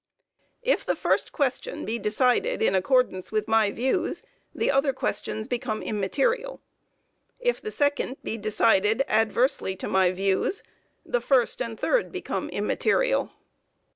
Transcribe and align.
If 0.63 0.83
the 0.83 0.95
first 0.95 1.31
question 1.31 1.85
be 1.85 1.99
decided 1.99 2.63
in 2.63 2.73
accordance 2.73 3.31
with 3.31 3.47
my 3.47 3.69
views, 3.69 4.23
the 4.51 4.71
other 4.71 4.93
questions 4.93 5.47
become 5.47 5.83
immaterial; 5.83 6.59
if 7.39 7.61
the 7.61 7.69
second 7.69 8.17
be 8.23 8.35
decided 8.35 9.03
adversely 9.07 9.75
to 9.75 9.87
my 9.87 10.11
views, 10.11 10.63
the 11.05 11.21
first 11.21 11.61
and 11.61 11.79
third 11.79 12.11
become 12.11 12.49
immaterial. 12.49 13.29